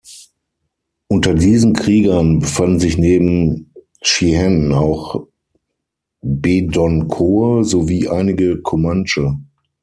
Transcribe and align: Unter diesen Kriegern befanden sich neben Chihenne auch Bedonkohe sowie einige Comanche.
Unter 1.09 1.35
diesen 1.35 1.73
Kriegern 1.73 2.39
befanden 2.39 2.79
sich 2.79 2.97
neben 2.97 3.71
Chihenne 4.03 4.75
auch 4.75 5.27
Bedonkohe 6.23 7.63
sowie 7.63 8.09
einige 8.09 8.63
Comanche. 8.63 9.37